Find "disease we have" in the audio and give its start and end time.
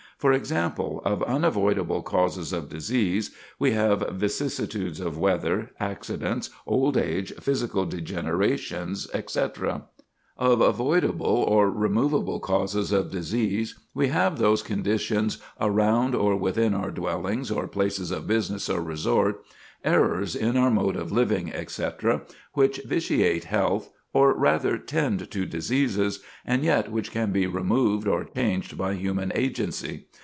2.69-4.07, 13.09-14.37